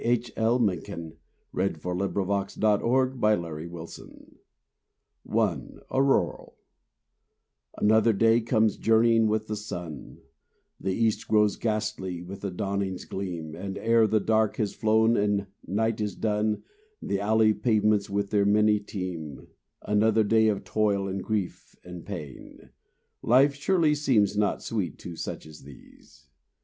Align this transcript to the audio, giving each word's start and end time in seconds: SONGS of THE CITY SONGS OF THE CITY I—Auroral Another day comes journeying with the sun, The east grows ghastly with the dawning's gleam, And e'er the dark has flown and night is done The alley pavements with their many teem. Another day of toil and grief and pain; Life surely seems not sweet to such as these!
SONGS 0.03 0.31
of 0.35 0.65
THE 0.65 0.71
CITY 0.71 1.13
SONGS 1.79 1.85
OF 1.85 3.17
THE 3.21 3.87
CITY 3.87 4.13
I—Auroral 5.27 6.57
Another 7.77 8.11
day 8.11 8.41
comes 8.41 8.77
journeying 8.77 9.27
with 9.27 9.45
the 9.45 9.55
sun, 9.55 10.17
The 10.79 10.91
east 10.95 11.27
grows 11.27 11.55
ghastly 11.55 12.23
with 12.23 12.41
the 12.41 12.49
dawning's 12.49 13.05
gleam, 13.05 13.53
And 13.53 13.77
e'er 13.77 14.07
the 14.07 14.19
dark 14.19 14.55
has 14.55 14.73
flown 14.73 15.15
and 15.15 15.45
night 15.67 16.01
is 16.01 16.15
done 16.15 16.63
The 16.99 17.19
alley 17.19 17.53
pavements 17.53 18.09
with 18.09 18.31
their 18.31 18.43
many 18.47 18.79
teem. 18.79 19.49
Another 19.83 20.23
day 20.23 20.47
of 20.47 20.63
toil 20.63 21.07
and 21.07 21.21
grief 21.23 21.75
and 21.83 22.03
pain; 22.03 22.71
Life 23.21 23.53
surely 23.53 23.93
seems 23.93 24.35
not 24.35 24.63
sweet 24.63 24.97
to 24.97 25.15
such 25.15 25.45
as 25.45 25.61
these! 25.61 26.25